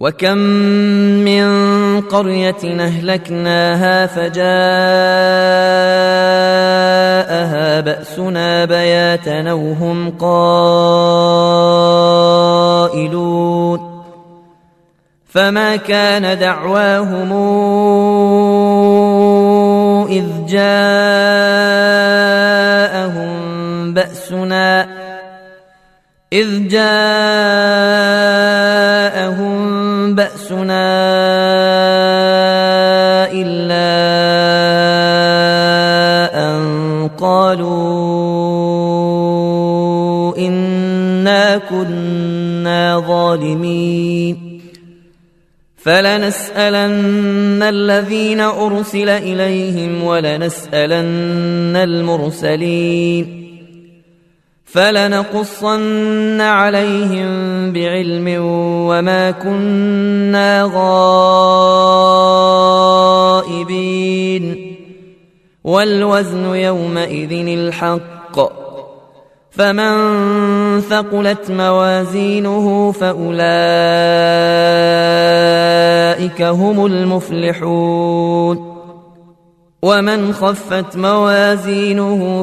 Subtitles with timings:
[0.00, 0.38] وكم
[1.26, 1.46] من
[2.00, 4.40] قرية أهلكناها فجاءها
[7.80, 10.78] بأسنا بياتا وهم قائلون
[15.28, 17.32] فما كان دعواهم
[20.08, 20.78] إذ جاءهم
[23.94, 24.88] بأسنا
[26.32, 27.98] إذ جاءهم
[30.14, 30.88] بأسنا
[33.32, 33.88] إلا
[36.50, 38.08] أن قالوا
[40.38, 44.60] إنا كنا ظالمين.
[45.76, 53.47] فلنسألن الذين أرسل إليهم ولنسألن المرسلين.
[54.72, 57.28] فلنقصن عليهم
[57.72, 58.36] بعلم
[58.88, 60.70] وما كنا
[63.44, 64.76] غائبين
[65.64, 68.58] والوزن يومئذ الحق
[69.50, 73.32] فمن ثقلت موازينه فأولئك
[76.42, 78.68] هم المفلحون
[79.82, 82.42] ومن خفت موازينه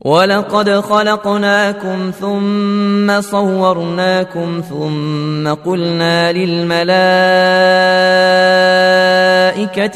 [0.00, 6.82] ولقد خلقناكم ثم صورناكم ثم قلنا للملائكة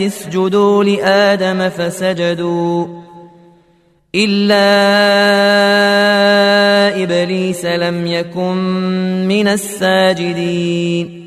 [0.06, 2.86] اسجدوا لآدم فسجدوا
[4.14, 4.64] إلا
[7.02, 8.56] إبليس لم يكن
[9.28, 11.24] من الساجدين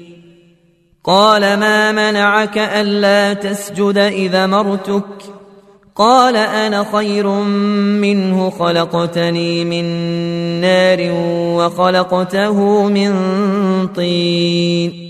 [1.04, 5.04] قال ما منعك ألا تسجد إذا مرتك؟
[5.98, 9.86] قال أنا خير منه خلقتني من
[10.62, 10.98] نار
[11.58, 13.14] وخلقته من
[13.88, 15.08] طين.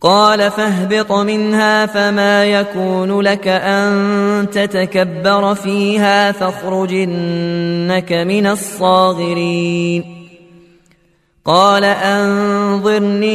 [0.00, 10.04] قال فاهبط منها فما يكون لك أن تتكبر فيها فاخرج إنك من الصاغرين.
[11.44, 13.30] قال أنظرني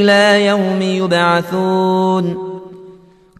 [0.00, 2.45] إلى يوم يبعثون.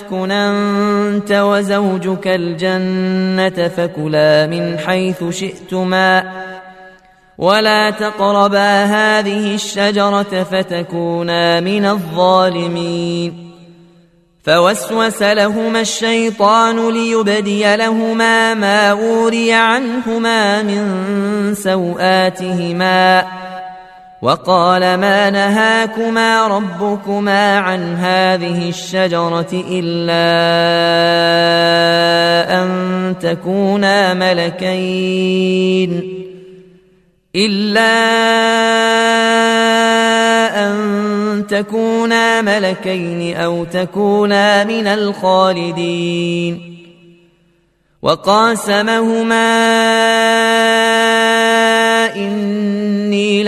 [0.00, 6.32] اسكن أنت وزوجك الجنة فكلا من حيث شئتما
[7.38, 13.50] ولا تقربا هذه الشجرة فتكونا من الظالمين
[14.44, 23.24] فوسوس لهما الشيطان ليبدي لهما ما أوري عنهما من سوآتهما
[24.22, 30.30] وقال ما نهاكما ربكما عن هذه الشجرة إلا
[32.62, 32.70] أن
[33.20, 35.90] تكونا ملكين
[37.36, 37.90] إلا
[40.66, 46.76] أن تكونا ملكين أو تكونا من الخالدين
[48.02, 49.50] وقاسمهما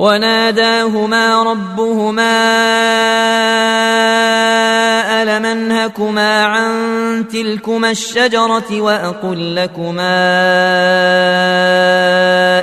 [0.00, 2.32] وناداهما ربهما
[5.22, 6.74] ألم أنهكما عن
[7.28, 10.20] تلكما الشجرة وأقل لكما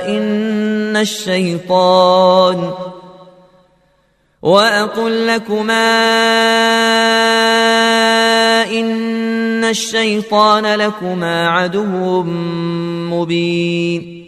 [0.08, 2.70] إن الشيطان
[4.42, 5.94] وأقل لكما
[8.66, 12.22] إن الشيطان لكما عدو
[13.12, 14.27] مبين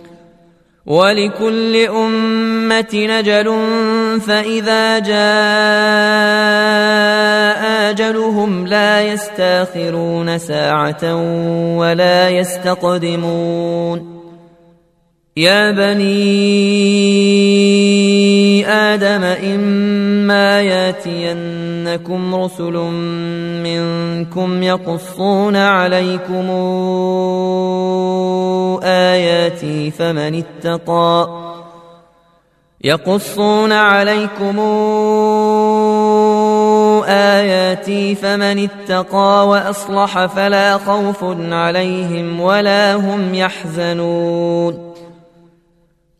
[0.91, 3.47] ولكل أمة نجل
[4.27, 5.21] فإذا جاء
[7.91, 11.15] أجلهم لا يستأخرون ساعة
[11.77, 14.21] ولا يستقدمون.
[15.37, 16.11] يا بني
[18.67, 22.75] آدم إما ياتينكم رسل
[23.79, 26.49] منكم يقصون عليكم
[28.83, 31.29] آياتي فمن اتقى
[32.83, 34.59] يقصون عليكم
[37.07, 44.90] آياتي فمن اتقى وأصلح فلا خوف عليهم ولا هم يحزنون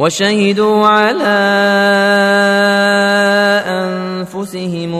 [0.00, 1.40] وشهدوا على
[3.68, 4.94] أنفسهم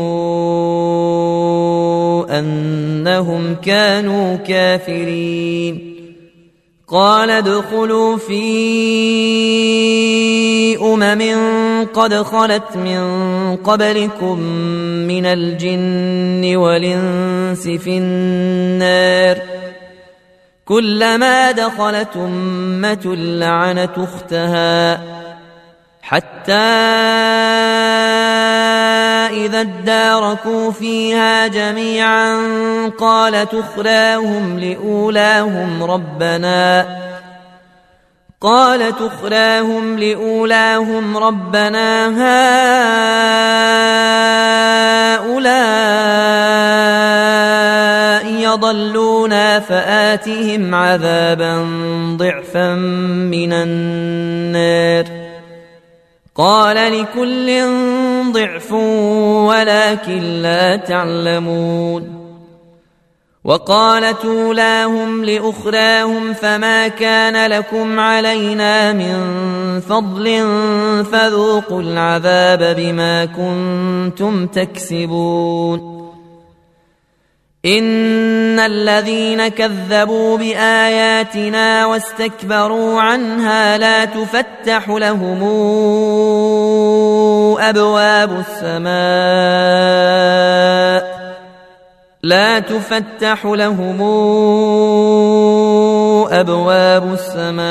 [2.28, 5.96] أنهم كانوا كافرين
[6.88, 8.40] قال ادخلوا في
[10.76, 11.22] أمم
[11.94, 13.00] قد خلت من
[13.56, 14.40] قبلكم
[15.08, 19.59] من الجن والإنس في النار
[20.70, 25.00] كلما دخلت أمة لعنت أختها
[26.02, 26.52] حتى
[29.32, 32.36] إذا اداركوا فيها جميعا
[32.98, 36.86] قالت أخراهم لأولاهم ربنا
[38.40, 42.06] قالت أخراهم لأولاهم ربنا
[45.26, 46.10] هؤلاء
[48.52, 51.66] يضلونا فآتهم عذابا
[52.16, 52.74] ضعفا
[53.30, 55.04] من النار.
[56.34, 57.62] قال لكل
[58.32, 58.72] ضعف
[59.48, 62.20] ولكن لا تعلمون.
[63.44, 69.16] وقالت أولاهم لأخراهم فما كان لكم علينا من
[69.80, 70.24] فضل
[71.12, 75.99] فذوقوا العذاب بما كنتم تكسبون.
[77.64, 85.42] ان الذين كذبوا باياتنا واستكبروا عنها لا تفتح لهم
[87.60, 88.90] ابواب السماء
[92.22, 94.02] لا تفتح لهم
[96.32, 97.70] ابواب السماء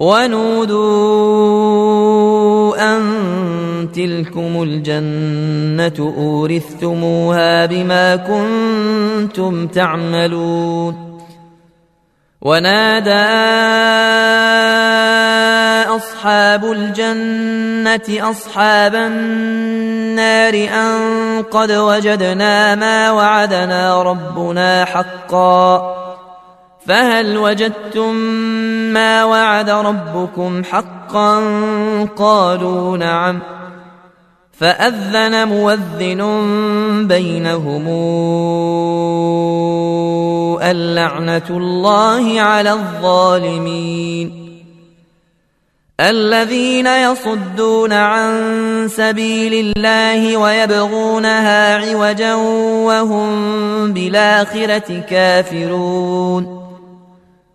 [0.00, 1.60] ونودوا
[2.96, 3.02] أن
[3.94, 11.20] تلكم الجنة أورثتموها بما كنتم تعملون
[12.40, 13.10] ونادى
[15.96, 26.09] أصحاب الجنة أصحاب النار أن قد وجدنا ما وعدنا ربنا حقا
[26.90, 28.14] فهل وجدتم
[28.92, 31.38] ما وعد ربكم حقا
[32.16, 33.38] قالوا نعم
[34.52, 36.22] فأذن موذن
[37.08, 37.86] بينهم
[40.62, 44.50] اللعنة الله على الظالمين
[46.00, 48.32] الذين يصدون عن
[48.88, 52.34] سبيل الله ويبغونها عوجا
[52.84, 56.69] وهم بالآخرة كافرون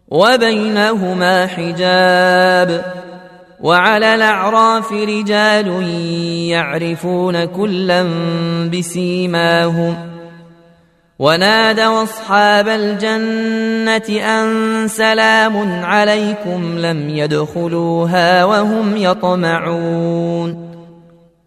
[0.10, 2.86] وبينهما حجاب
[3.62, 5.68] وعلى الأعراف رجال
[6.50, 8.04] يعرفون كلا
[8.74, 9.96] بسيماهم
[11.20, 20.76] ونادوا أصحاب الجنة أن سلام عليكم لم يدخلوها وهم يطمعون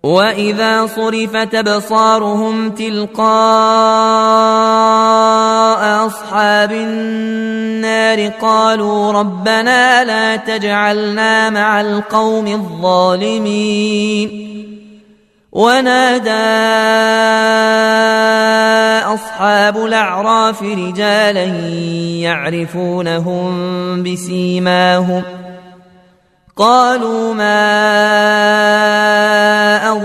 [0.02, 3.28] وإذا صرفت أبصارهم تلقاء
[6.06, 14.48] اصحاب النار قالوا ربنا لا تجعلنا مع القوم الظالمين
[15.52, 16.48] ونادى
[19.14, 21.44] أصحاب الأعراف رجالا
[22.22, 23.52] يعرفونهم
[24.02, 25.22] بسيماهم
[26.56, 27.78] قالوا ما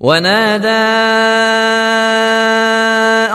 [0.00, 0.68] ونادى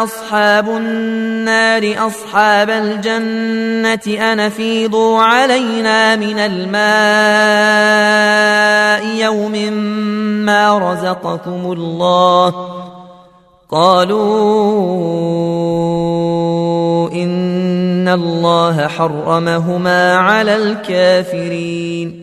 [0.03, 6.83] أصحاب النار أصحاب الجنة أن فيضوا علينا من الماء
[9.15, 9.73] يوم
[10.45, 12.53] ما رزقكم الله
[13.71, 14.21] قالوا
[17.11, 22.22] إن الله حرمهما على الكافرين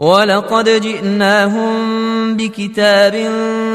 [0.00, 1.72] ولقد جئناهم
[2.36, 3.30] بكتاب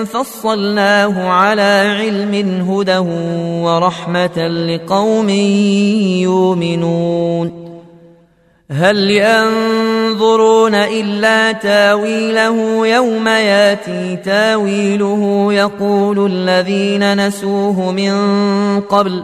[0.05, 2.33] فصلناه على علم
[2.71, 2.97] هدى
[3.63, 5.29] ورحمة لقوم
[6.19, 7.65] يؤمنون.
[8.71, 18.11] هل ينظرون إلا تاويله يوم ياتي؟ تاويله يقول الذين نسوه من
[18.81, 19.23] قبل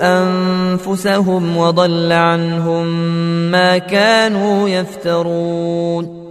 [0.00, 2.86] أنفسهم وضل عنهم
[3.50, 6.22] ما كانوا يفترون.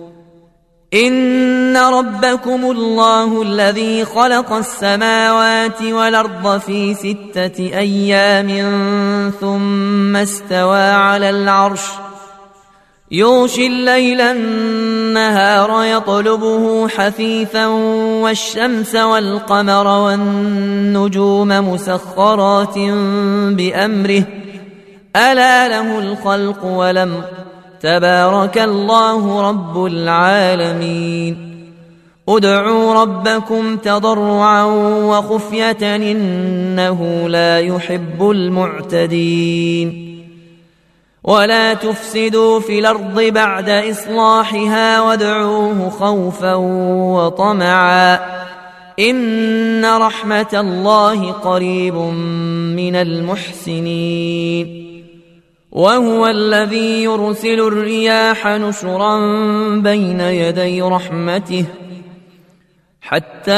[0.94, 8.50] إن ربكم الله الذي خلق السماوات والأرض في ستة أيام
[9.42, 11.82] ثم استوى على العرش
[13.12, 17.68] يغشي الليل النهار يطلبه حثيثا
[18.24, 22.78] والشمس والقمر والنجوم مسخرات
[23.58, 24.24] بأمره.
[25.16, 27.24] ألا له الخلق ولم
[27.82, 31.52] تبارك الله رب العالمين.
[32.30, 34.64] ادعوا ربكم تضرعا
[35.04, 40.12] وخفية إنه لا يحب المعتدين.
[41.24, 46.56] ولا تفسدوا في الأرض بعد إصلاحها وادعوه خوفا
[47.16, 48.20] وطمعا
[49.00, 51.96] إن رحمة الله قريب
[52.76, 54.82] من المحسنين
[55.72, 59.20] وهو الذي يرسل الرياح نشرا
[59.76, 61.66] بين يدي رحمته
[63.02, 63.52] حتى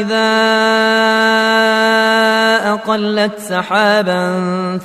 [0.00, 0.32] إذا
[2.72, 4.38] أقلت سحابا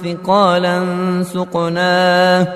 [0.03, 0.83] ثقالا
[1.23, 2.47] سقناه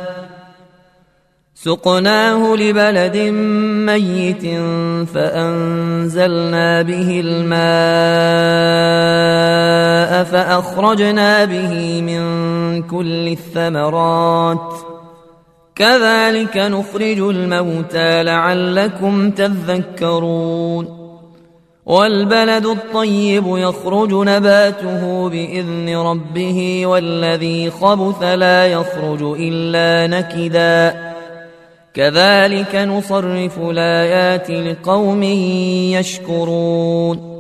[1.56, 3.18] سقناه لبلد
[3.86, 4.44] ميت
[5.14, 8.52] فأنزلنا به الماء
[10.24, 12.24] فأخرجنا به من
[12.84, 14.74] كل الثمرات
[15.76, 21.01] كذلك نخرج الموتى لعلكم تذكرون
[21.86, 31.12] والبلد الطيب يخرج نباته بإذن ربه والذي خبث لا يخرج إلا نكدا.
[31.94, 35.24] كذلك نصرف الآيات لقوم
[35.94, 37.32] يشكرون.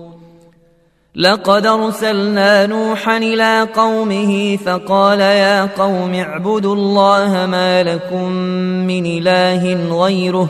[1.16, 8.32] لقد أرسلنا نوحا إلى قومه فقال يا قوم اعبدوا الله ما لكم
[8.88, 9.74] من إله
[10.04, 10.50] غيره.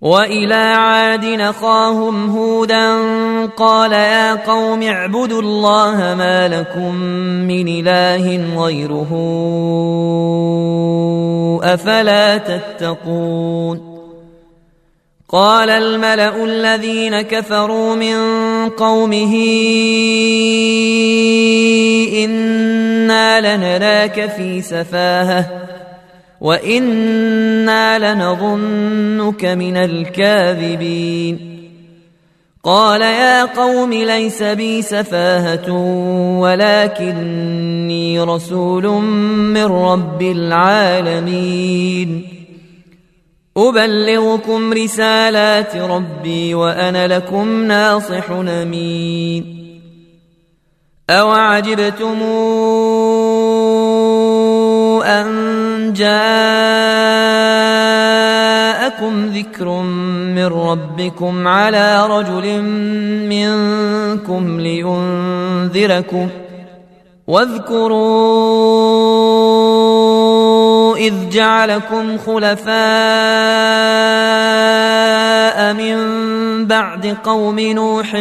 [0.00, 2.96] وإلى عاد نخاهم هودا
[3.46, 6.94] قال يا قوم اعبدوا الله ما لكم
[7.48, 9.10] من إله غيره
[11.62, 13.96] أفلا تتقون
[15.28, 18.16] قال الملأ الذين كفروا من
[18.68, 19.34] قومه
[22.24, 25.75] إنا لنراك في سفاهة
[26.46, 31.56] وأنا لنظنك من الكاذبين.
[32.64, 35.72] قال يا قوم ليس بي سفاهه
[36.40, 38.86] ولكني رسول
[39.52, 42.28] من رب العالمين.
[43.56, 49.56] ابلغكم رسالات ربي وأنا لكم ناصح امين.
[51.10, 52.22] اوعجبتم
[55.02, 55.45] ان
[55.96, 57.56] جاءكم
[59.26, 59.68] ذكر
[60.34, 62.62] من ربكم على رجل
[63.28, 66.28] منكم لينذركم
[67.26, 68.56] واذكروا
[70.96, 72.76] إذ جعلكم خلفاء
[75.74, 75.96] من
[76.66, 78.14] بعد قوم نوح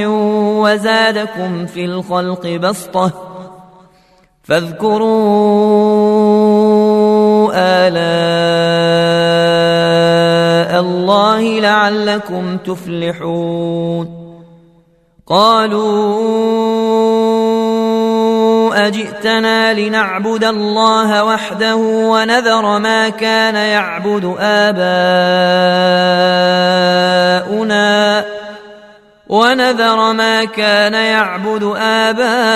[0.64, 3.12] وزادكم في الخلق بسطة
[4.44, 5.56] فاذكروا
[7.56, 7.96] آلاء
[10.82, 14.26] الله لعلكم تفلحون.
[15.28, 16.36] قالوا
[18.88, 24.86] أجئتنا لنعبد الله وحده ونذر ما كان يعبد آباؤنا
[29.28, 32.56] ونذر ما كان يعبد آباؤنا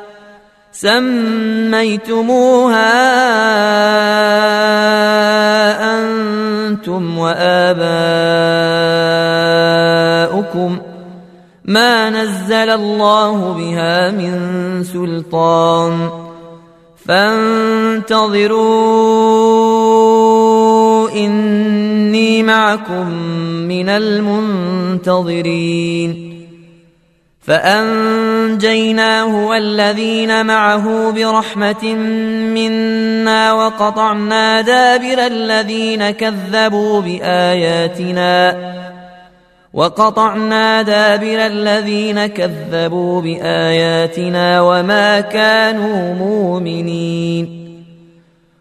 [0.81, 2.41] سميتموها
[5.93, 7.61] أنتم وآباؤكم
[11.65, 14.39] ما نزل الله بها من
[14.83, 16.09] سلطان
[17.05, 18.09] فانتظروا
[21.09, 23.09] إني معكم
[23.67, 25.11] من المنتظرين
[27.41, 31.93] فأنجيناه والذين معه برحمة
[32.53, 38.57] منا وقطعنا دابر الذين كذبوا بآياتنا
[39.73, 47.70] وقطعنا دابر الذين كذبوا بآياتنا وما كانوا مؤمنين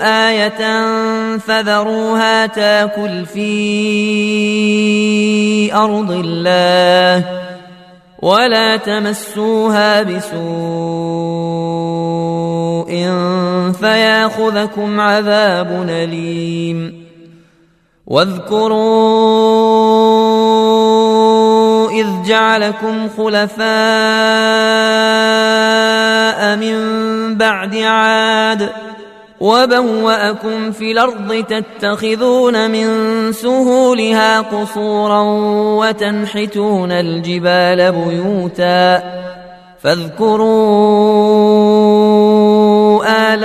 [0.00, 0.86] آية
[1.38, 4.94] فذروها تاكل في
[5.74, 7.24] أرض الله
[8.22, 10.40] ولا تمسوها بسوء
[13.72, 17.00] فياخذكم عذاب أليم
[18.06, 19.50] واذكروا
[21.90, 23.60] إذ جعلكم خلفاء
[26.56, 26.78] من
[27.38, 28.70] بعد عاد
[29.40, 32.86] وبوأكم في الأرض تتخذون من
[33.32, 35.22] سهولها قصورا
[35.80, 39.02] وتنحتون الجبال بيوتا
[39.82, 40.50] فاذكروا
[43.34, 43.40] آلاء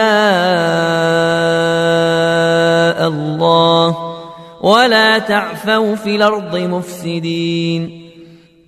[3.08, 3.98] الله
[4.62, 8.05] ولا تعثوا في الأرض مفسدين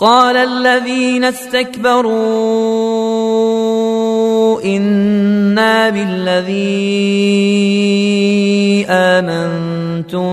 [0.00, 2.10] قال الذين استكبروا
[4.64, 6.46] إنا بالذي
[8.88, 10.30] آمنتم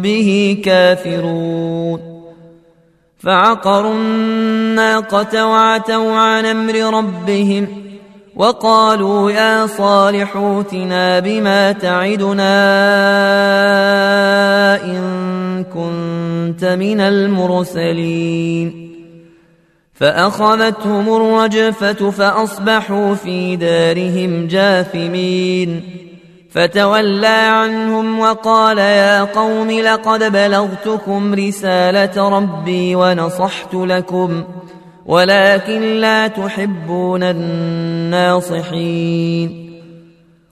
[0.00, 2.00] به كافرون.
[3.18, 7.68] فعقروا الناقة وعتوا عن أمر ربهم
[8.36, 12.54] وقالوا يا صالح اوتنا بما تعدنا
[14.84, 18.87] إن كنت من المرسلين.
[20.00, 25.82] فأخذتهم الرجفة فأصبحوا في دارهم جاثمين.
[26.50, 34.44] فتولى عنهم وقال يا قوم لقد بلغتكم رسالة ربي ونصحت لكم
[35.06, 38.68] ولكن لا تحبون الناصحين.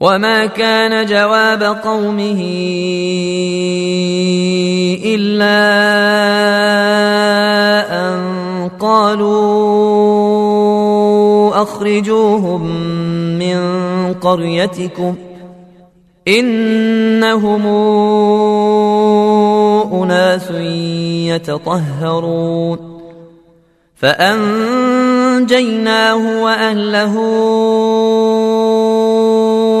[0.00, 2.40] وما كان جواب قومه
[5.04, 5.60] إلا
[8.08, 8.20] أن
[8.80, 9.60] قالوا
[11.62, 12.62] أخرجوهم
[13.38, 13.60] من
[14.14, 15.14] قريتكم
[16.28, 17.66] إنهم
[20.02, 20.50] أناس
[21.30, 23.00] يتطهرون
[23.96, 25.42] فأنجيناه
[26.42, 27.16] وأهله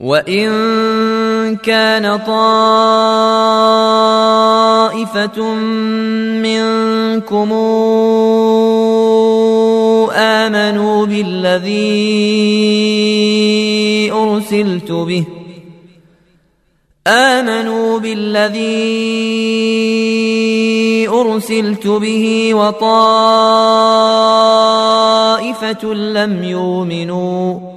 [0.00, 2.38] وان كان طائفه
[6.38, 7.52] منكم
[10.14, 11.72] امنوا بالذي
[14.12, 15.24] ارسلت به
[17.06, 18.58] امنوا بالذي
[21.08, 22.84] ارسلت به وطائفه
[25.94, 27.67] لم يؤمنوا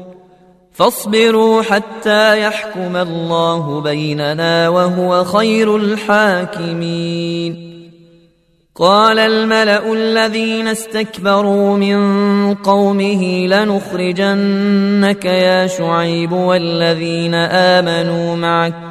[0.74, 7.72] فاصبروا حتى يحكم الله بيننا وهو خير الحاكمين.
[8.76, 18.91] قال الملأ الذين استكبروا من قومه لنخرجنك يا شعيب والذين آمنوا معك.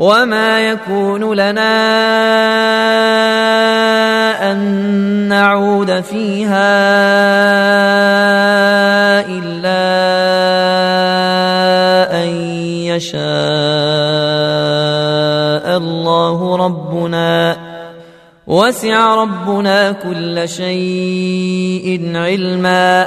[0.00, 1.72] وما يكون لنا
[4.52, 4.58] ان
[5.28, 6.80] نعود فيها
[9.28, 9.84] الا
[12.22, 12.28] ان
[12.88, 13.20] يشاء
[15.76, 17.56] الله ربنا
[18.46, 23.06] وسع ربنا كل شيء علما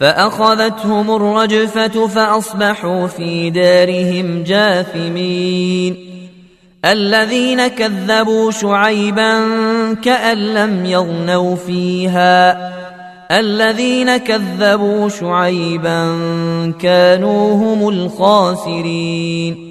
[0.00, 5.96] فأخذتهم الرجفة فأصبحوا في دارهم جاثمين.
[6.84, 9.44] الذين كذبوا شعيبا
[9.94, 12.70] كأن لم يغنوا فيها.
[13.38, 16.16] الذين كذبوا شعيبا
[16.80, 19.68] كانوا هم الخاسرين.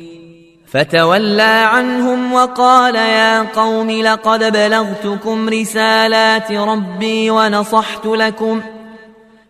[0.67, 8.76] فتولى عنهم وقال يا قوم لقد بلغتكم رسالات ربي ونصحت لكم ۖ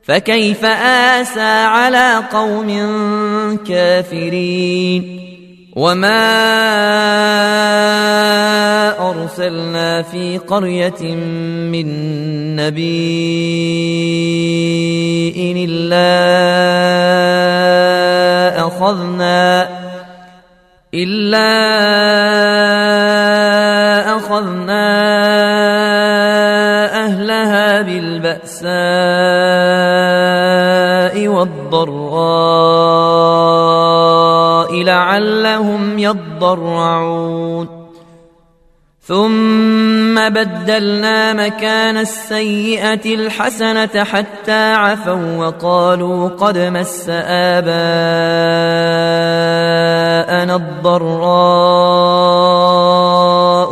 [0.08, 2.70] فكيف آسى على قوم
[3.68, 5.20] كافرين
[5.76, 6.38] وما
[9.10, 11.16] أرسلنا في قرية
[11.72, 11.88] من
[12.56, 12.94] نبي
[15.64, 16.08] إلا
[18.68, 19.70] أخذنا
[20.94, 21.48] إلا
[24.16, 24.88] أخذنا
[27.06, 29.97] أهلها بالبأساء
[31.38, 32.98] والضراء
[34.84, 37.78] لعلهم يضرعون.
[39.08, 47.76] ثم بدلنا مكان السيئة الحسنة حتى عفوا وقالوا قد مس آباءنا
[50.56, 51.08] الضراء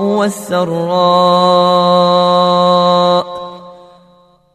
[0.01, 1.75] والسراء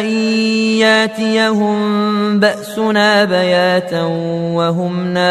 [0.00, 0.06] أن
[0.78, 1.78] ياتيهم
[2.40, 4.02] بأسنا بياتا
[4.54, 5.28] وهم نائمون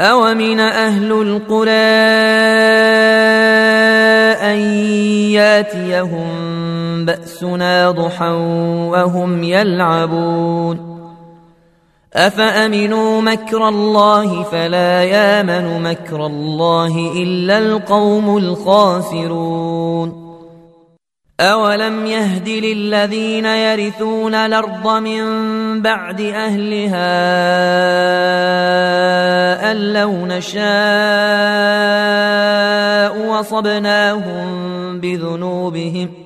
[0.00, 1.70] أومن أهل القرى
[4.52, 4.58] أن
[5.32, 6.28] ياتيهم
[7.04, 8.30] بأسنا ضحى
[8.90, 10.95] وهم يلعبون
[12.16, 20.26] أفأمنوا مكر الله فلا يامن مكر الله إلا القوم الخاسرون
[21.40, 25.22] أولم يهد للذين يرثون الأرض من
[25.82, 27.16] بعد أهلها
[29.70, 30.66] أن لو نشاء
[33.28, 36.25] وصبناهم بذنوبهم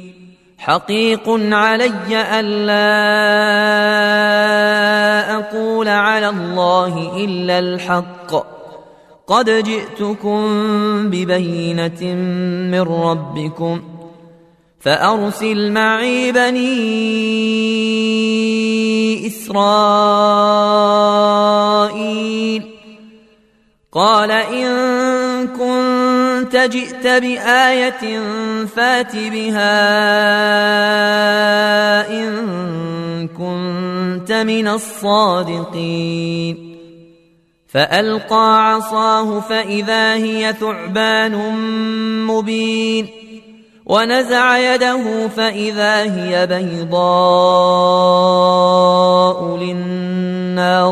[0.61, 2.87] حقيق علي الا
[5.39, 8.35] أقول على الله إلا الحق.
[9.27, 10.41] قد جئتكم
[11.09, 12.03] ببينة
[12.71, 13.81] من ربكم
[14.79, 16.87] فأرسل معي بني
[19.27, 20.21] إسرائيل.
[23.93, 28.19] قال إن كنت جئت بآية
[28.65, 29.71] فات بها
[32.09, 36.77] إن كنت من الصادقين.
[37.67, 41.55] فألقى عصاه فإذا هي ثعبان
[42.27, 43.07] مبين.
[43.85, 46.97] ونزع يده فإذا هي بيضاء
[49.57, 50.91] للناظرين.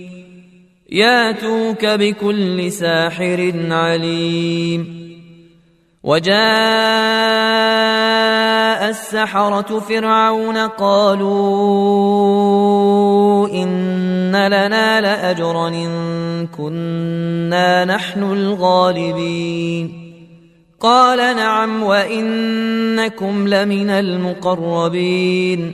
[0.91, 5.01] ياتوك بكل ساحر عليم.
[6.03, 6.31] وجاء
[8.89, 11.27] السحرة فرعون قالوا
[13.49, 20.11] إن لنا لأجرا إن كنا نحن الغالبين.
[20.79, 25.73] قال نعم وإنكم لمن المقربين.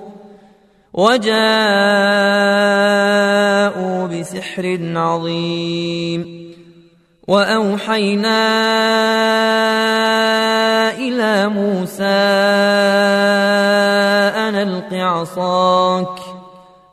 [0.93, 1.31] وجاءوا
[4.07, 6.51] بسحر عظيم.
[7.27, 8.41] وأوحينا
[10.91, 12.03] إلى موسى
[14.35, 16.19] أن ألق عصاك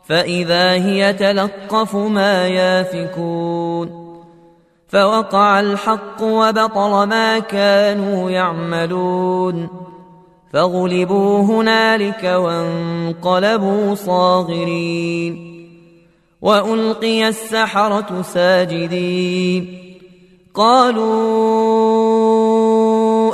[0.08, 4.08] فإذا هي تلقف ما يافكون.
[4.88, 9.87] فوقع الحق وبطل ما كانوا يعملون.
[10.52, 15.58] فغلبوا هنالك وانقلبوا صاغرين
[16.42, 19.78] وألقي السحرة ساجدين
[20.54, 21.98] قالوا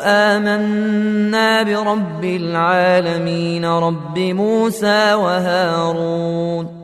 [0.05, 6.84] آمنا برب العالمين رب موسى وهارون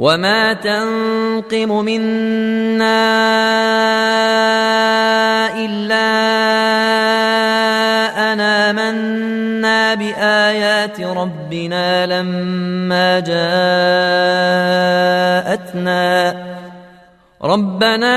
[0.00, 3.00] وما تنقم منا
[5.60, 6.10] إلا
[8.32, 13.50] أنا منا بآيات ربنا لما جاءتنا
[17.42, 18.16] ربنا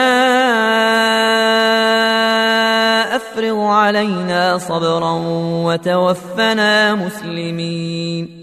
[3.15, 5.11] افرغ علينا صبرا
[5.67, 8.42] وتوفنا مسلمين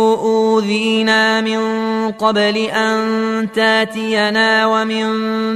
[0.51, 1.61] أوذينا من
[2.11, 2.97] قبل أن
[3.51, 5.05] تاتينا ومن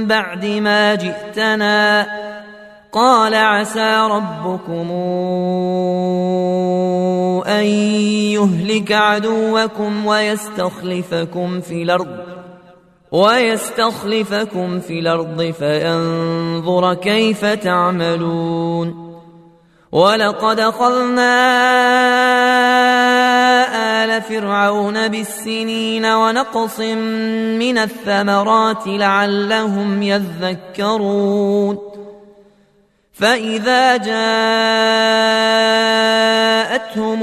[0.06, 2.06] بعد ما جئتنا
[2.92, 4.90] قال عسى ربكم
[7.46, 7.64] أن
[8.32, 12.16] يهلك عدوكم ويستخلفكم في الأرض
[13.12, 19.06] ويستخلفكم في الأرض فينظر كيف تعملون
[19.92, 21.36] ولقد أخذنا
[24.20, 31.78] فرعون بالسنين ونقص من الثمرات لعلهم يذكرون.
[33.12, 34.18] فإذا جاءتهم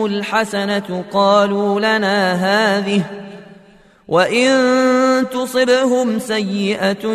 [0.06, 3.04] الحسنة قالوا لنا هذه
[4.08, 4.50] وإن
[5.30, 7.08] تصبهم سيئة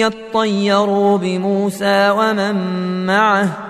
[0.00, 2.56] يطيروا بموسى ومن
[3.06, 3.69] معه.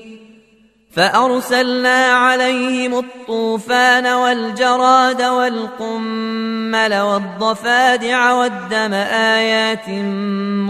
[0.91, 9.89] فأرسلنا عليهم الطوفان والجراد والقمل والضفادع والدم آيات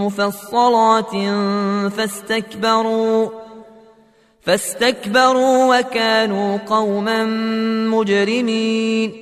[0.00, 1.10] مفصلات
[1.92, 3.28] فاستكبروا
[4.42, 7.24] فاستكبروا وكانوا قوما
[7.90, 9.21] مجرمين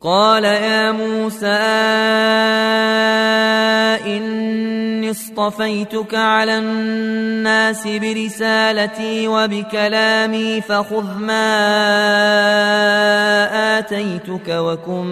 [0.00, 1.46] قال يا موسى
[4.06, 11.38] إني اصطفيتك على الناس برسالتي وبكلامي فخذ ما
[13.78, 15.06] آتيتك وكن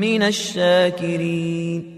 [0.00, 1.97] من الشاكرين.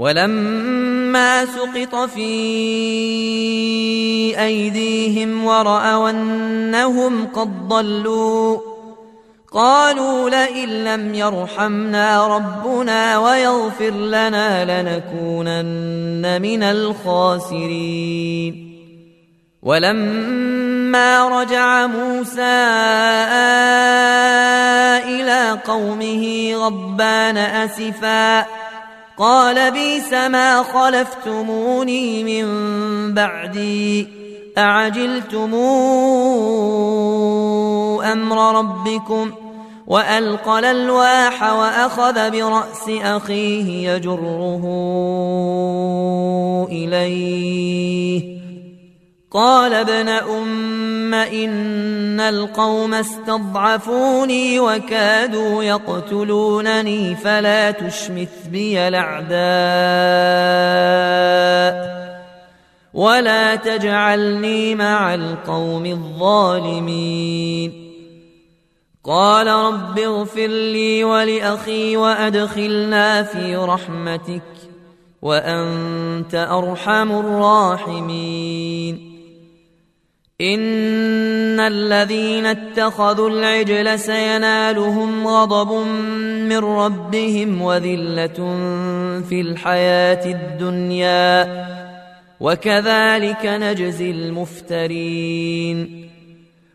[0.00, 2.32] ولما سقط في
[4.40, 8.58] أيديهم ورأوا أنهم قد ضلوا
[9.52, 18.00] قالوا لئن لم يرحمنا ربنا ويغفر لنا لنكونن من الخاسرين.
[19.62, 22.40] ولما رجع موسى
[25.04, 28.46] إلى قومه غضبان آسفا
[29.20, 32.46] قال بيس ما خلفتموني من
[33.14, 34.08] بعدي
[34.58, 35.54] أعجلتم
[38.12, 39.30] أمر ربكم
[39.86, 44.64] وألقى الألواح وأخذ برأس أخيه يجره
[46.70, 48.39] إليه
[49.32, 59.30] قال ابن أم إن القوم استضعفوني وكادوا يقتلونني فلا تشمث بي الأعداء
[62.94, 67.72] ولا تجعلني مع القوم الظالمين.
[69.04, 74.42] قال رب اغفر لي ولأخي وأدخلنا في رحمتك
[75.22, 79.09] وأنت أرحم الراحمين.
[80.40, 85.86] إن الذين اتخذوا العجل سينالهم غضب
[86.48, 88.56] من ربهم وذلة
[89.28, 91.66] في الحياة الدنيا.
[92.40, 96.09] وكذلك نجزي المفترين.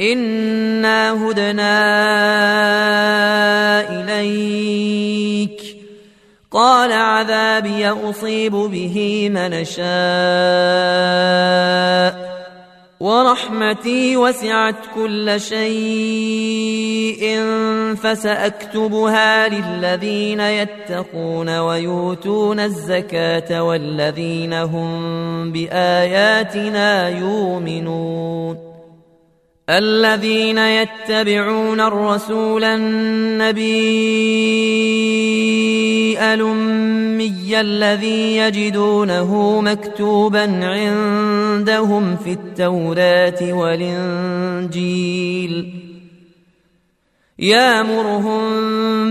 [0.00, 1.80] إنا هدنا
[3.90, 5.62] إليك.
[6.50, 9.82] قال عذابي أصيب به من شاء.
[13.00, 17.40] ورحمتي وسعت كل شيء
[18.02, 28.71] فساكتبها للذين يتقون ويؤتون الزكاه والذين هم باياتنا يؤمنون.
[29.70, 33.62] الذين يتبعون الرسول النبي
[36.34, 45.02] الأمي الذي يجدونه مكتوبا عندهم في التوراة والإنجيل.
[47.38, 48.42] يامرهم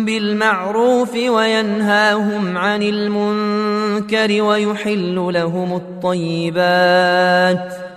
[0.05, 7.90] بالمعروف وينهاهم عن المنكر ويحل لهم الطيبات ۖ.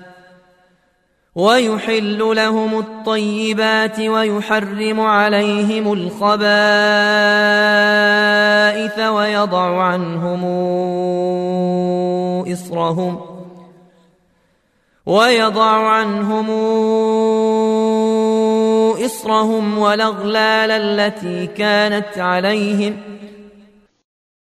[1.35, 6.29] ويحل لهم الطيبات ويحرم عليهم الخبائث
[8.99, 10.45] ويضع عنهم
[12.53, 13.21] إصرهم
[15.07, 16.51] ويضع عنهم
[19.05, 22.97] إصرهم والأغلال التي كانت عليهم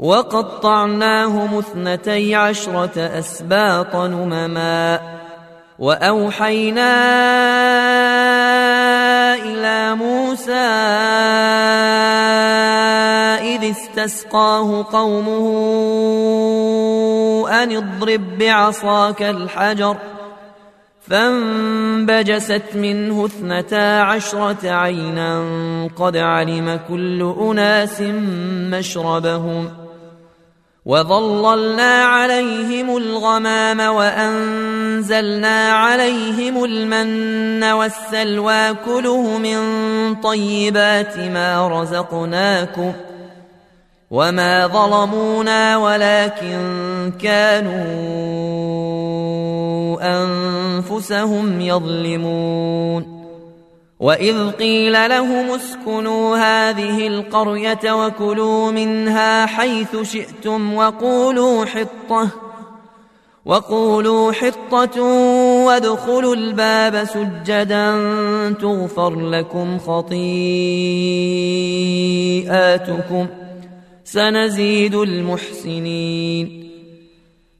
[0.00, 5.00] وقطعناهم اثنتي عشرة أسباط نمما
[5.78, 6.94] وأوحينا
[9.34, 10.52] إلى موسى
[13.44, 15.46] إذ استسقاه قومه
[17.62, 19.96] أن اضرب بعصاك الحجر
[21.00, 25.44] فانبجست منه اثنتا عشرة عينا
[25.96, 28.00] قد علم كل أناس
[28.70, 29.79] مشربهم
[30.86, 39.58] وظللنا عليهم الغمام وأنزلنا عليهم المن والسلوى كله من
[40.14, 42.92] طيبات ما رزقناكم
[44.10, 46.58] وما ظلمونا ولكن
[47.22, 47.80] كانوا
[50.02, 53.19] أنفسهم يظلمون
[54.00, 62.28] وإذ قيل لهم اسكنوا هذه القرية وكلوا منها حيث شئتم وقولوا حطة
[63.44, 65.02] وقولوا حطة
[65.66, 67.90] وادخلوا الباب سجدا
[68.52, 70.46] تغفر لكم خطيئاتكم
[74.04, 76.69] سنزيد المحسنين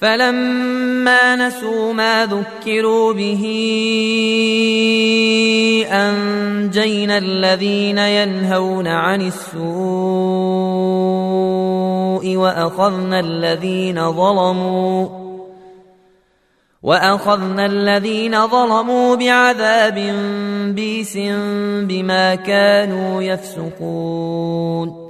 [0.00, 3.44] فلما نسوا ما ذكروا به
[5.92, 9.60] أنجينا الذين ينهون عن السوء
[12.36, 15.08] وأخذنا الذين ظلموا
[16.82, 20.14] وأخذنا الذين ظلموا بعذاب
[20.74, 21.16] بيس
[21.84, 25.09] بما كانوا يفسقون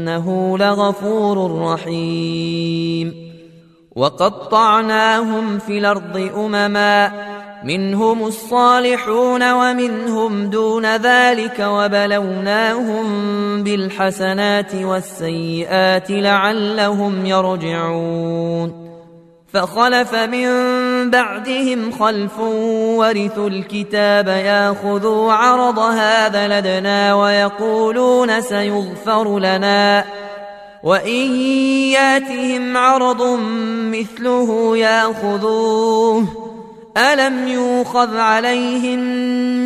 [0.00, 3.30] وإنه لغفور رحيم.
[3.96, 7.12] وقطعناهم في الأرض أمما
[7.64, 13.06] منهم الصالحون ومنهم دون ذلك وبلوناهم
[13.62, 18.89] بالحسنات والسيئات لعلهم يرجعون.
[19.52, 20.50] فخلف من
[21.10, 22.38] بعدهم خلف
[22.98, 30.04] ورثوا الكتاب ياخذوا عرض هذا لدنا ويقولون سيغفر لنا.
[30.82, 31.36] وإن
[31.90, 33.38] ياتهم عرض
[33.92, 36.26] مثله ياخذوه.
[36.96, 39.00] ألم يوخذ عليهم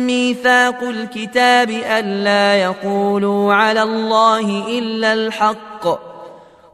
[0.07, 6.14] ميثاق الكتاب ألا يقولوا على الله إلا الحق؟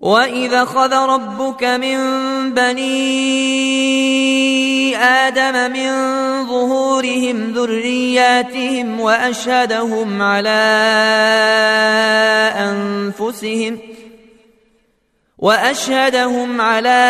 [0.00, 1.98] وإذا خذ ربك من
[2.54, 3.60] بني
[4.96, 5.90] آدم من
[6.46, 10.60] ظهورهم ذرياتهم وأشهدهم على
[12.56, 13.78] أنفسهم
[15.38, 17.00] وأشهدهم على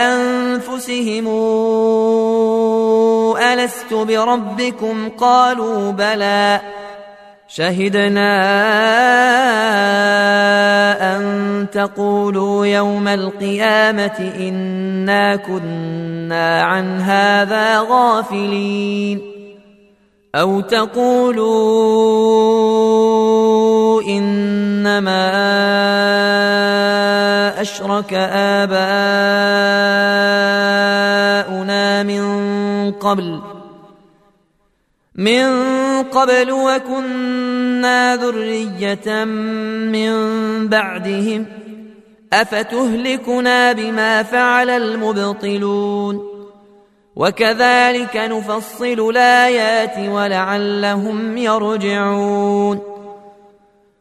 [0.00, 1.26] أنفسهم
[3.52, 6.60] ألست بربكم قالوا بلى
[7.52, 8.30] شهدنا
[11.16, 19.20] أن تقولوا يوم القيامة إنا كنا عن هذا غافلين.
[20.34, 21.42] أو تقولوا
[24.02, 25.30] إنما
[27.60, 28.82] أشرك آباؤنا
[32.02, 32.22] من
[32.92, 33.40] قبل
[35.14, 35.46] من
[36.02, 40.12] قبل وكنا ذرية من
[40.68, 41.46] بعدهم
[42.32, 46.30] أفتهلكنا بما فعل المبطلون
[47.16, 52.89] وكذلك نفصل الآيات ولعلهم يرجعون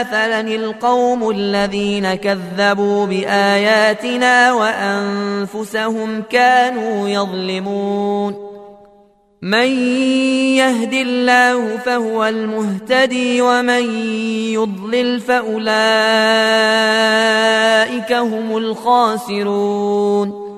[0.00, 8.50] مثلا القوم الذين كذبوا باياتنا وانفسهم كانوا يظلمون
[9.42, 9.68] من
[10.56, 14.02] يهد الله فهو المهتدي ومن
[14.52, 15.72] يضلل فاولئك
[18.12, 20.50] هم الخاسرون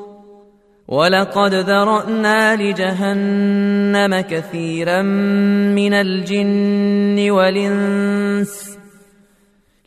[0.89, 8.82] ولقد ذرانا لجهنم كثيرا من الجن والانس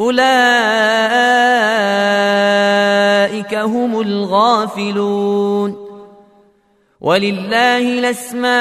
[0.00, 0.22] أولئك
[3.54, 5.76] هم الغافلون.
[7.00, 8.52] ولله الأسماء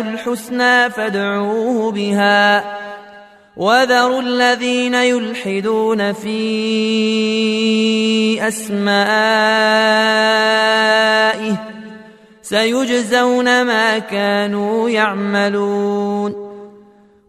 [0.00, 2.64] الحسنى فادعوه بها.
[3.56, 6.38] وذروا الذين يلحدون في
[8.48, 8.90] أسمائه.
[12.42, 16.49] سيجزون ما كانوا يعملون.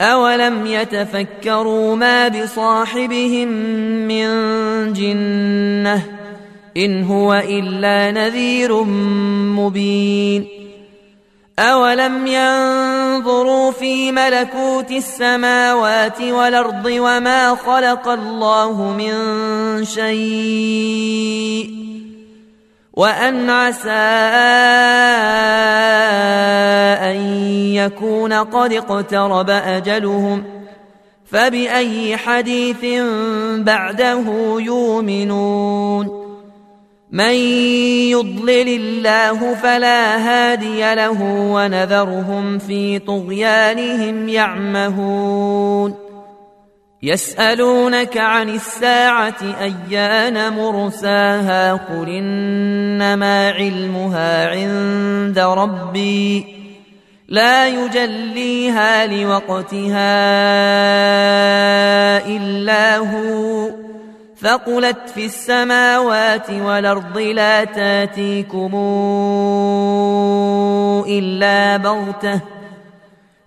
[0.00, 3.48] اولم يتفكروا ما بصاحبهم
[4.08, 4.26] من
[4.92, 6.02] جنه
[6.76, 8.82] ان هو الا نذير
[9.54, 10.48] مبين
[11.58, 19.14] أولم ينظروا في ملكوت السماوات والأرض وما خلق الله من
[19.84, 21.84] شيء
[22.92, 23.90] وأن عسى
[27.14, 27.22] أن
[27.74, 30.44] يكون قد اقترب أجلهم
[31.26, 32.84] فبأي حديث
[33.58, 34.24] بعده
[34.58, 36.24] يؤمنون
[37.10, 37.34] من
[38.10, 45.94] يضلل الله فلا هادي له ونذرهم في طغيانهم يعمهون
[47.02, 56.63] يسألونك عن الساعة أيان مرساها قل إنما علمها عند ربي
[57.34, 60.16] لا يجليها لوقتها
[62.26, 63.70] إلا هو.
[64.42, 68.74] ثقلت في السماوات والأرض لا تاتيكم
[71.08, 72.40] إلا بغتة.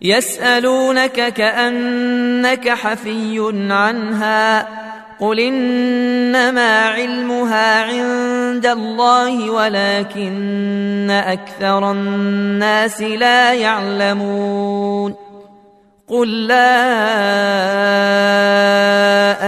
[0.01, 4.67] يسألونك كأنك حفي عنها.
[5.19, 15.15] قل انما علمها عند الله ولكن أكثر الناس لا يعلمون
[16.07, 16.57] قل لا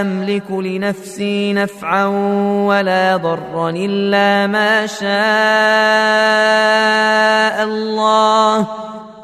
[0.01, 2.05] املك لنفسي نفعا
[2.67, 5.09] ولا ضرا الا ما شاء
[7.63, 8.67] الله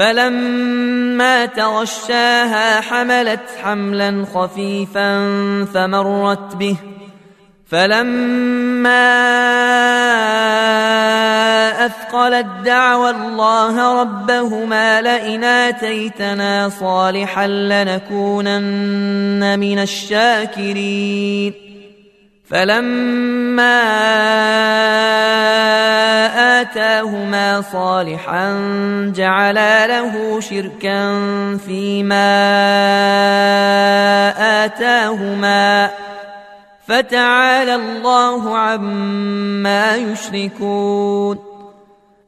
[0.00, 5.18] فلما تغشاها حملت حملا خفيفا
[5.74, 6.76] فمرت به.
[7.70, 9.10] فلما
[11.86, 21.54] أثقلت دعوى الله ربهما لئن آتيتنا صالحا لنكونن من الشاكرين.
[22.50, 23.80] فلما
[27.00, 28.52] آتاهما صالحا
[29.16, 31.16] جعلا له شركا
[31.56, 32.30] فيما
[34.64, 35.90] آتاهما.
[36.86, 41.38] فتعالى الله عما يشركون.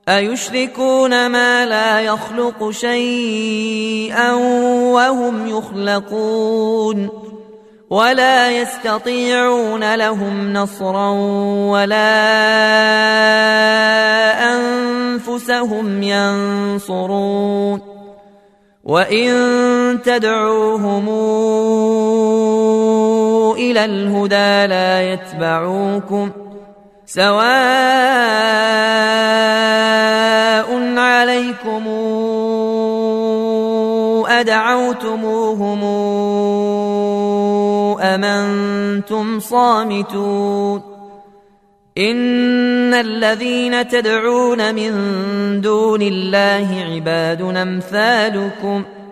[0.08, 4.32] أيشركون ما لا يخلق شيئا
[4.92, 7.31] وهم يخلقون.
[7.93, 11.11] ولا يستطيعون لهم نصرا
[11.68, 12.09] ولا
[14.55, 17.80] أنفسهم ينصرون
[18.84, 19.32] وإن
[20.05, 21.09] تدعوهم
[23.61, 26.30] إلى الهدى لا يتبعوكم
[27.07, 27.43] سواء
[30.99, 31.86] عليكم
[34.28, 35.82] أدعوتموهم
[38.14, 40.82] أم أنتم صامتون
[41.98, 44.93] إن الذين تدعون من
[45.60, 49.02] دون الله عباد أمثالكم ۖ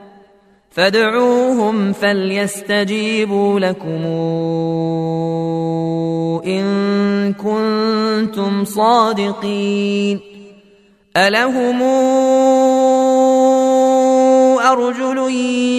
[0.70, 4.04] فادعوهم فليستجيبوا لكم
[6.46, 10.20] ان كنتم صادقين
[11.16, 11.82] الهم
[14.60, 15.30] ارجل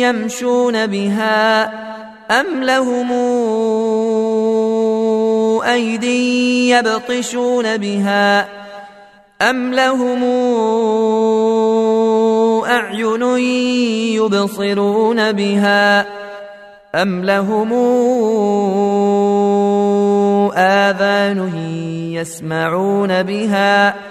[0.01, 1.90] يمشون بها
[2.31, 3.11] ام لهم
[5.63, 8.47] ايدي يبطشون بها
[9.41, 10.23] ام لهم
[12.65, 13.23] أعين
[14.15, 16.05] يبصرون بها
[16.95, 17.73] أم لهم
[20.55, 21.51] آذان
[22.13, 24.10] يسمعون بها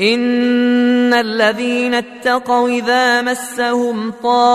[0.00, 4.46] ان الذين اتقوا اذا مسهم طائف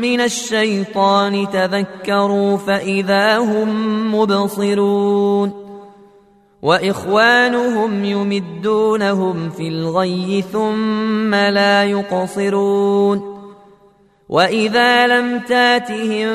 [0.00, 5.70] من الشيطان تذكروا فاذا هم مبصرون
[6.62, 13.40] واخوانهم يمدونهم في الغي ثم لا يقصرون
[14.28, 16.30] واذا لم تاتهم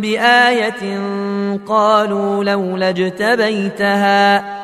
[0.00, 1.00] بايه
[1.66, 4.63] قالوا لولا اجتبيتها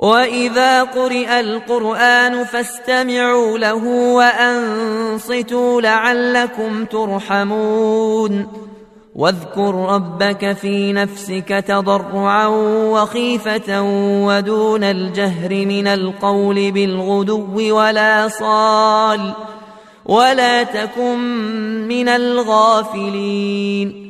[0.00, 8.46] واذا قرئ القران فاستمعوا له وانصتوا لعلكم ترحمون
[9.14, 12.46] واذكر ربك في نفسك تضرعا
[12.92, 13.82] وخيفه
[14.26, 19.32] ودون الجهر من القول بالغدو ولا صال
[20.06, 21.18] ولا تكن
[21.88, 24.09] من الغافلين